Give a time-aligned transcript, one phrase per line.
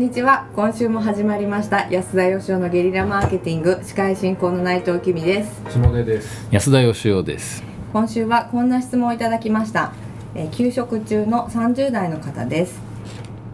[0.00, 0.46] んにちは。
[0.56, 1.86] 今週も始まりました。
[1.90, 3.80] 安田義雄のゲリラマーケティング。
[3.82, 5.60] 司会進行の内藤きみです。
[5.68, 6.48] 下出です。
[6.50, 7.62] 安田義雄です。
[7.92, 9.92] 今週はこんな質問をいただきました、
[10.34, 12.80] えー休職中の30代の方です。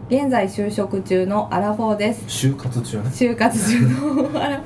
[0.09, 2.23] 現在就職中のアラフォーです。
[2.27, 3.09] 就活中ね。
[3.09, 4.61] 就活中の アラ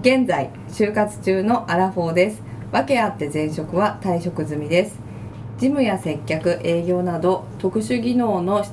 [0.00, 2.42] 現在就活中のアラフォーです。
[2.72, 4.98] 訳あって前職は退職済みです。
[5.58, 8.64] 事務や接客営業など特殊技能の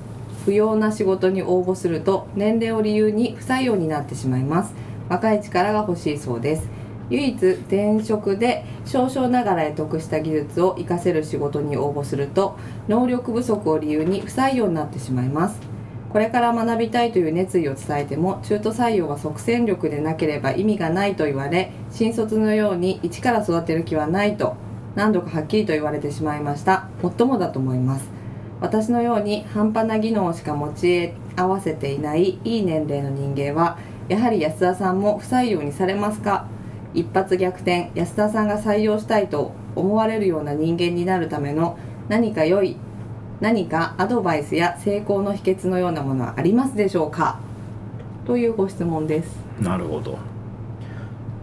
[0.46, 4.74] 不要な仕事に応募すると年齢を理由に不採用になってしまいます。
[5.10, 6.70] 若い力が欲しいそうです。
[7.10, 15.60] 唯一転職で少々ながら得得した技術を活かせる仕事に応募すると能力不足を理由に不採用になってしまいます。
[16.12, 24.56] これから学びたいという熱意を伝えても中途採用は即戦力でなければ意味がないと言われ新卒のように一から育てる気はないと
[24.96, 26.88] 何度かはっきりと言われてしまいました。
[27.02, 28.23] もっともだと思います。
[28.64, 36.48] 私のように半端な技能しか持ち合わせていないいい年齢の人間はやはり安田さんも不採用にされますか？
[36.94, 42.78] 一発逆転安田さんが採用したいと思われるような人間になるための何か良い
[43.42, 47.40] 何かアドバイスや成功の秘訣のようなものはありますでしょうか？
[48.26, 49.36] というご質問です。
[49.60, 50.18] なるほど。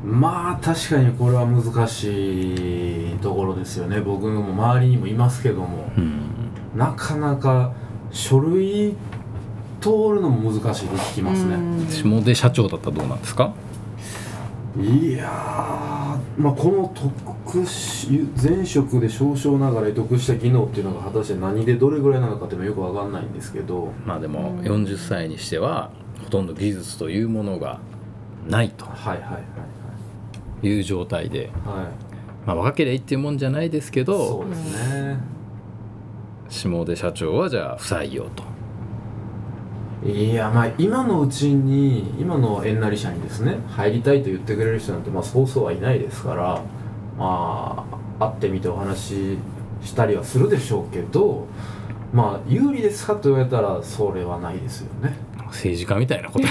[0.03, 4.01] まあ確かにこれは難しいところですよね。
[4.01, 5.93] 僕も周りにもいますけども。
[5.99, 6.40] うん
[6.75, 7.73] なかなか
[8.11, 8.95] 書類
[9.81, 11.55] 通るのも難しいと聞きますね。
[11.55, 11.87] うん。
[11.89, 13.53] 下出社長だったらどうなんですか？
[14.79, 23.93] いやーまあこの特殊前職で少々ながら得得した技能っていうのが果たして何でどれぐらいなのかっていうのはよくわかんないんですけど。
[24.07, 25.91] まあでもうん40歳にしては
[26.23, 27.81] ほとんど技術というものが
[28.49, 28.85] ないと。
[28.85, 29.39] はいはいは
[30.63, 30.81] いい。
[30.81, 31.77] う状態で、はい。
[31.79, 31.87] はい
[32.47, 35.19] まあ、若ければいいっていうもんじゃないですけそどうですね、
[36.51, 38.43] 下出社長はじゃあ不採用と。
[40.05, 43.57] いやまあ今のうちに今の縁なり社にですね。
[43.69, 46.63] 入りたいと言ってくれる人なんてまあそうそうはいないですから
[47.17, 47.87] ま
[48.19, 49.39] あ会ってみてお話し
[49.83, 51.47] したりはするでしょうけど
[52.13, 55.17] まあ有利ですかと言われたらそれはないですよね。
[55.47, 56.47] 政治家みたいなこと。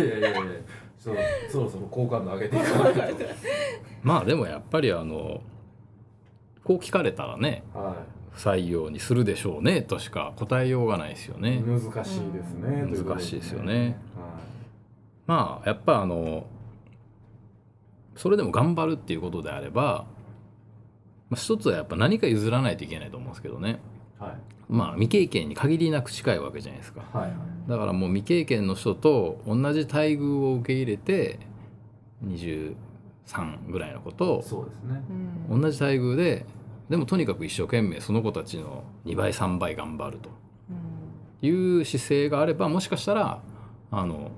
[0.00, 0.40] やいやいや
[0.98, 1.10] そ
[1.50, 3.24] そろそろ好感度上げていかないと。
[4.02, 5.40] まあでもやっぱりあの
[6.70, 7.96] こう聞かれたらねは
[8.30, 11.60] 不採用にするでしょうねとしか答えようがないですよいね。
[11.66, 13.98] 難しいですね、難しいですよね。
[14.16, 14.38] は
[15.26, 16.46] まあやっぱあの
[18.14, 20.06] それでも頑張るっていうことであれば、
[21.28, 23.80] まあ、一つはやっぱ何か譲らないといけないと思うんですけどね。
[24.20, 24.36] いはい。
[24.68, 27.00] まあ未経験に限りなく近いわけじゃないですか。
[27.12, 27.34] はいはい。
[27.68, 31.40] だからもう未経験の人と同じ待遇を受け入れて
[32.24, 32.76] 23
[33.70, 35.02] ぐらいのことをそうですね。
[35.50, 35.60] うん。
[35.60, 36.46] 同じ待遇で
[36.90, 40.28] でもとにかく一生懸命その子たちの2倍3倍頑張ると。
[41.42, 43.40] いう姿勢があればもしかしたら
[43.90, 44.30] あの、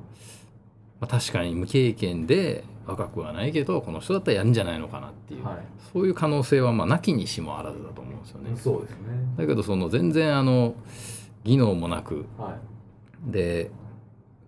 [1.00, 5.56] まあ、確かに無経験で若くはないけどこの人だったらやるんじゃないのかなっていう、はい。
[5.92, 8.50] そういう可能性はまあなきにしもあらずだと思うんですよね。
[8.56, 8.98] そうですね。
[9.36, 10.74] だけどその全然あの
[11.44, 12.56] 技能もなくは
[13.28, 13.32] い。
[13.32, 13.70] で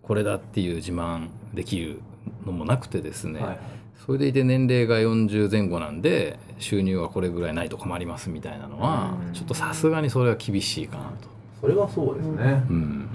[0.03, 2.01] これだっていう自慢できる
[2.47, 3.59] のもなくてですね、はい。
[4.07, 9.33] それでいて年齢が40前後なんで収入はこれぐらいないと困りますみたいなのはうん。
[9.33, 11.29] ちょっとさすがにそれは厳しいかなと。
[11.61, 13.09] それはそうですね、うん、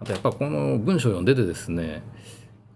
[0.00, 2.04] あとやっぱこの文章を読んでてですね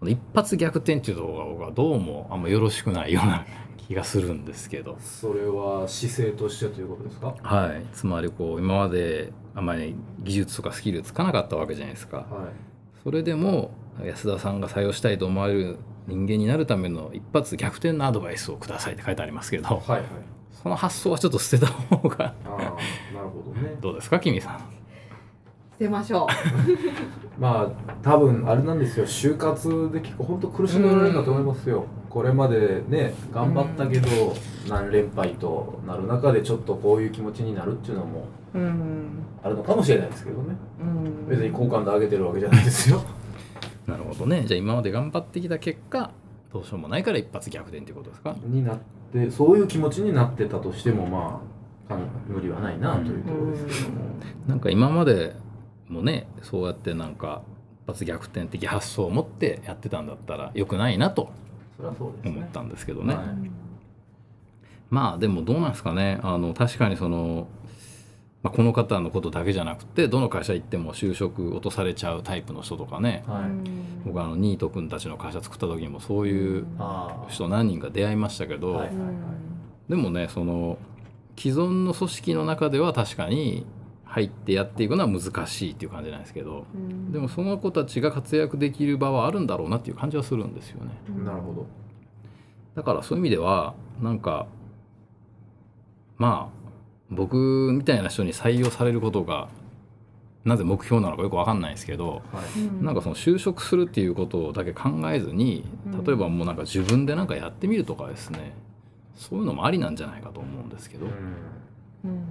[0.05, 3.47] 一発逆転っていうところが僕はどうもあんまよろしくないような
[3.87, 7.35] 気がするんですけど、それは姿勢としてということですか？
[7.43, 12.19] はい、つまりこう今まであまり技術とかスキルつかなかったわけじゃないですか。
[12.19, 12.27] はい。
[13.03, 13.73] それでも
[14.05, 15.77] 安田さんが採用したいと思われる
[16.11, 20.05] 人間になるための一発逆転のアドバイスをくださいって書いてありますけどはいはい。
[20.63, 22.59] その発想はちょっと捨てた方がああ
[23.15, 23.77] なるほどね。
[23.81, 24.59] どうですか君さん。
[24.59, 24.65] 捨
[25.79, 26.27] てましょ
[27.41, 29.07] まあ多分あれなんですよ。
[29.07, 34.09] 就活で結構本当苦しめられるかと思いますよ、これまでね頑張ったけど
[34.69, 38.25] 何連敗となる中でちょっとこういう気持ちになるっていうのも
[38.55, 39.05] ううん。
[39.43, 40.55] あるのかもしれないですけどね。
[40.81, 41.29] うん。
[41.29, 43.01] 別に好感度上げてるわけじゃないですよ
[43.91, 44.45] なるほどね。
[44.47, 46.11] じゃあ今まで頑張ってきた結果
[46.53, 48.35] どうしようもないから一発逆転っていうことですか？
[48.45, 48.79] になっ
[49.13, 51.43] てそういう気持ちになってたとしてもま
[51.89, 51.99] あ
[52.29, 53.97] 無理はないなというところですけども、
[54.47, 55.35] なんか今まで
[55.89, 57.43] もねそうやってなんか
[57.85, 61.31] 一発逆転的発想を持ってやってたんだったら良くないなと
[62.25, 63.27] 思ったんですけどね、はい
[64.91, 66.19] まあでもどうなんですかね。
[66.25, 67.47] あの確かにその、
[68.43, 73.23] まあ、この方のことだけじゃなくてどの会社行っても就職落とされちゃうタイプの人とかね。
[73.27, 73.43] はい、
[74.07, 76.67] 僕はあのニート君たちの会社作った時にもそういう
[77.29, 79.09] 人何人か出会いましたけど、はいはいはい。
[79.91, 80.79] でもねその
[81.37, 83.67] 既存の組織の中では確かに
[84.05, 87.13] 入ってやっていくのは難しいっていう感じなんですけどうん。
[87.13, 90.93] でもその子たちが活躍できる場はあるんだろうなっていう感じはするんですよね。
[91.25, 91.67] なるほど。
[92.75, 94.47] だからそういう意味ではなんか
[96.17, 96.60] まあ
[97.11, 99.49] 僕みたいな人に採用されることが
[100.45, 102.61] なぜ目標なのかよく分かんないですけどはい。
[102.61, 108.55] うんなんかその就職するっていうことだけ考えずにうん例えばもうなんか自分でなんかやってみるとかですね。
[109.17, 111.13] そういうのもありなんじゃないかと思うんですけど、うん
[112.05, 112.25] うん。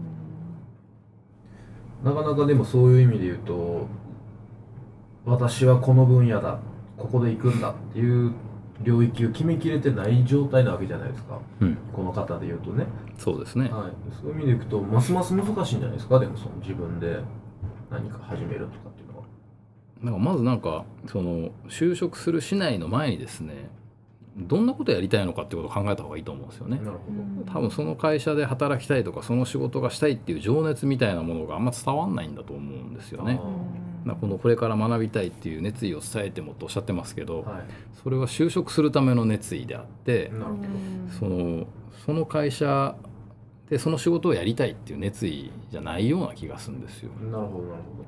[2.04, 3.88] なかなかでもそういう意味で言うと
[5.26, 6.60] 私はこの分野だ
[6.98, 8.32] ここで行くんだっていう
[8.82, 11.40] 領域を決めきれてない状態なわけじゃないですか。
[11.60, 12.86] うん、この方で言うとね、
[13.18, 13.92] そうですね、はい、
[14.22, 17.20] そういう意味でいくとますます難しいんじゃないですかでもその自分で。
[17.90, 19.26] 何か始めるとかっていうのは。
[20.02, 23.70] なんかまずなんかその就職するしないの前にですね
[24.38, 26.78] どんなことやりたいのかってことを考えた方がいいと思うんですよね。
[26.78, 26.98] なるほ
[27.46, 33.42] ど、多分その会社で働きたいとかその仕事がしたいっていう情熱みたいなものがあんま伝わんないんだと思うんですよね。
[34.04, 37.64] あまあこのこれから学びたいっていう熱意を伝えてもとおっしゃってますけど、はい。
[38.04, 40.32] それは就職するための熱意であって、
[41.20, 41.68] その
[42.06, 42.96] その会社
[43.70, 47.12] でその仕事をやりたいっていう熱意じゃないような気がするんですよ。
[47.22, 48.06] どなるほどなるほ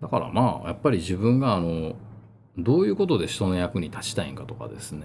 [0.00, 1.94] だからまあやっぱり自分があの
[2.58, 5.04] どういうことで人の役に立ちたいんかとかですね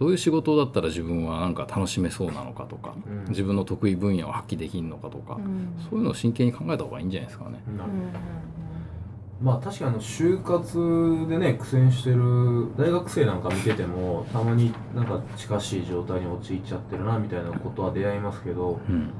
[0.00, 3.28] どういう仕事だったら自分はなんか楽しめそうなのかとか、うん。
[3.28, 5.38] 自分の得意分野を発揮できるのかとか、
[5.90, 7.60] そういうのを真剣に考えた方がいいんじゃないですかね。
[9.42, 19.10] まあ確かにあの就活でね苦戦してる大学生なんか見ててもたまになんか近しい状態に陥っちゃってるなみたいなことは出会いますけどうん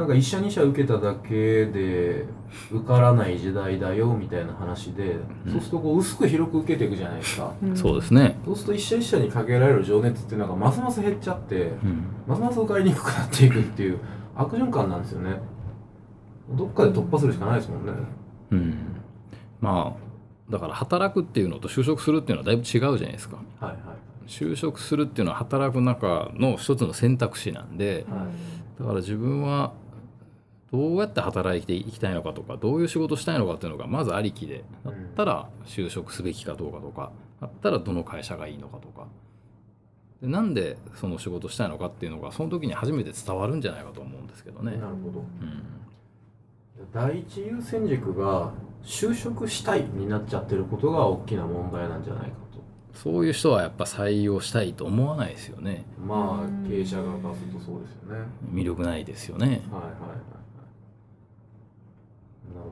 [0.00, 2.24] なんか一社二社受けただけで
[2.72, 5.52] 受からない時代だよみたいな話で、うん。
[5.52, 12.04] そうするとこう薄く広く受けていくじゃないですか、そうですね、そうすると一社一社にかけられる情熱っていうのがますます減っちゃってうん。
[12.26, 13.98] ますます受かりにくくなっていくっていう
[14.34, 15.38] 悪循環なんですよね。
[16.52, 17.92] どっかで突破するしかないですもんね。
[18.52, 18.78] うん、
[19.60, 23.36] まあだから働くっていうのと就職するっていうのはだいぶ違うじゃないですか。
[23.60, 23.78] はいはい。
[24.26, 28.06] 就職するっていうのは働く中の一つの選択肢なんで
[28.78, 29.72] だから自分は
[30.72, 39.06] どうやって働いていきたいのかとかどういう仕事したいのかっていうのがまずありきでだったら就職すべきかどうかとかだったらどの会社がいいのかとか。
[40.22, 44.72] でなんでその仕事したいのかっていうのがその時に初めて伝わるんじゃないかと思うんですけどね。
[44.72, 45.20] なるほど。
[45.40, 45.62] うん。
[46.92, 48.52] 第一優先軸が
[48.82, 52.60] 就職したいになっちゃってることが大きな問題なんじゃないかと。
[52.92, 55.84] そういう人はやっぱ採用したいと思わないですよね。
[56.06, 58.26] まうんあ経営者側からするとそうですよね。
[58.52, 59.46] 魅力ないですよね。
[59.46, 59.90] はいはいは
[60.36, 60.39] い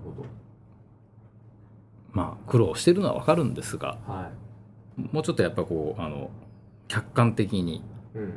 [0.05, 0.25] ほ
[2.13, 4.31] まあ苦労してるのはわかるんですがどは
[4.99, 5.15] い。
[5.15, 6.31] もうちょっとやっぱこうあの
[6.89, 7.83] 客観的に
[8.15, 8.33] うん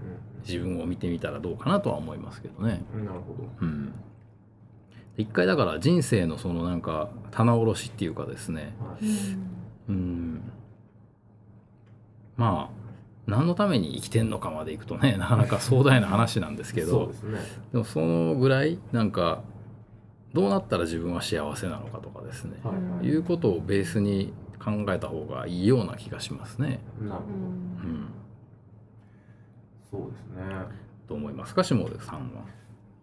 [0.48, 2.84] 自分を見てみたらどうかなとは思いますけどね。
[2.94, 3.50] うんなるほど。
[3.62, 3.94] うん、
[5.18, 8.74] 一回だから人生のそのなんか棚卸しっていうかですね。
[8.80, 9.06] はい。
[9.90, 10.42] うん。
[12.38, 12.82] まあ
[13.28, 16.92] 何のために生きてんのかまでいくとねなかなか壮大な話なんですけど。
[16.92, 17.40] そうですね。
[17.72, 19.44] でもそのぐらいなんか
[20.34, 23.06] どうなったら自分は幸せなのかとかですね、はいはい。
[23.06, 24.34] いうことをベースに
[24.64, 26.80] 考えた方がいいような気がしますね。
[27.02, 27.24] なるほど。
[27.84, 28.08] うん、
[29.90, 30.56] そうですね。
[31.08, 31.54] と思います？
[31.54, 32.44] か下出さんは？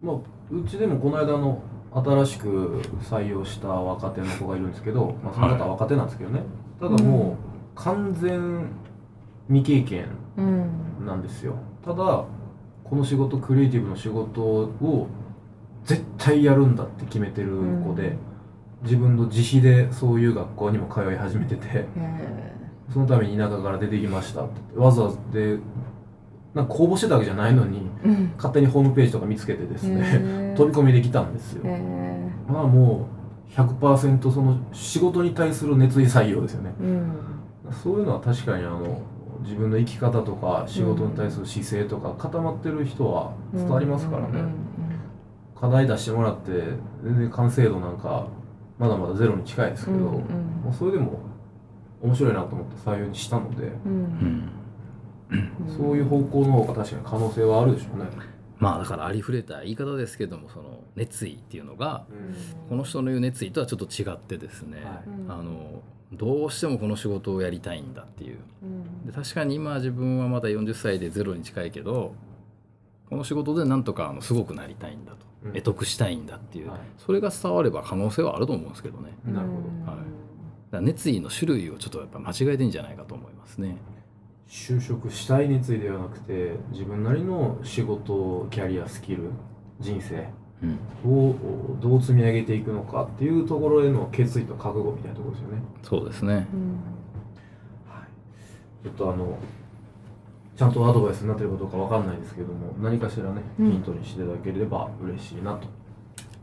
[0.01, 0.15] まあ、
[0.51, 1.61] うちでもこの間の
[1.93, 6.43] 新しく採用した若手の子がいるんですけど、まあ、その方は若手なんですけどね、
[6.79, 7.37] ただも
[7.75, 8.69] う完全
[9.47, 10.07] 未経験
[10.37, 11.05] うん。
[11.05, 11.55] なんですよ。
[11.83, 12.25] ただ
[12.83, 15.07] この仕事クリエイティブの仕事を
[15.89, 17.49] 絶対やるんだって決めてる
[17.83, 18.15] 子で、
[18.83, 21.87] 自分の自費でそういう学校にも通い始めててへ
[22.93, 24.77] そのために田舎から出てきましたって。
[24.77, 25.57] わざわざで
[26.53, 27.89] なんか公募してたわけじゃないのに
[28.37, 33.07] 勝手にホームページとか見つけてですね、飛び込みできたんですよ、へまあも
[33.49, 36.71] う100%その仕事に対する熱意採用ですよね。
[37.83, 39.01] そういうのは確かにあの
[39.41, 44.78] 自分の生き方とか仕事に対する姿勢とか固まってる人は伝わりますからね、うん
[45.59, 46.51] 課題出してもらって
[47.03, 48.27] 全然完成度なんか
[48.79, 50.21] まだまだゼロに近いですけど、うんうん。
[50.63, 51.19] まあ、それでも
[52.01, 53.91] 面白いなと思って採用にしたので、うん。
[53.91, 54.49] うん
[55.77, 58.09] そういう方向の方が確かに可能性はあるでしょうね、
[58.57, 62.07] まあだからありふれた言い方ですけどもその熱意っていうのが
[62.67, 64.79] この人の言う熱意とはちょっと違ってですね、
[65.27, 68.39] あのどうしてもこの仕事をやりたいんだっていう。
[68.63, 69.05] うん。
[69.05, 72.15] で確かに今自分はまだ40歳でゼロに近いけど
[73.07, 76.79] この仕事でなんとかあのすごくなりたいんだと、うん得得したいんだっていう、はい。
[76.97, 79.13] それが伝われば可能性はあると思うんですけどね。
[79.25, 79.59] なるほど。
[79.59, 79.95] うんはい。
[80.71, 83.77] だ熱意の種類をちょっとやっぱ間違えてんじゃないかと思いますね。
[84.47, 89.29] 就職したい熱意ではなくて自分なりの仕事キャリアスキル
[89.79, 90.27] 人生
[90.61, 91.35] うん、どう
[91.79, 95.61] どう積み上げていくのかっていうところへの決意と覚悟みたいなところですよね。
[95.83, 96.33] そうですね。
[97.87, 99.37] はい、ちょっとあの
[100.59, 105.69] ちゃんとアドバイスになってるかどうかわかんないですけども何かしらねヒうんントにしていただければ嬉しいなと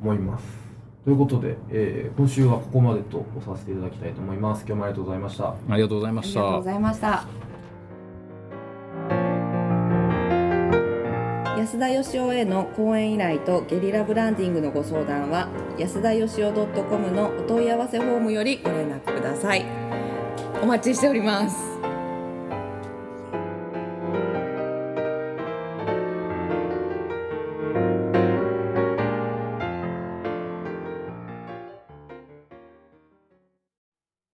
[0.00, 0.44] 思います。
[1.04, 4.64] ということで、えー今週はここまでとさせていただきたいと思います。
[4.66, 5.50] 今日もありがとうございました。
[5.50, 6.64] ありがとうございましたありがとうご。
[6.64, 7.26] ざいました
[11.58, 19.64] 安田義雄への講演依頼とゲリラブランディングのご相談は安田義雄 .com のお問い合わせフォームよりご連絡ください
[20.62, 21.85] お待ちしております